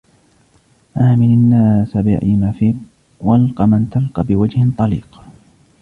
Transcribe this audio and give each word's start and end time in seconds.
عامل 0.95 1.25
الناس 1.25 1.97
برأي 1.97 2.39
رفيق، 2.43 2.75
والق 3.27 3.61
من 3.61 3.89
تلقى 3.89 4.23
بوجهٍ 4.23 4.67
طليق. 4.77 5.21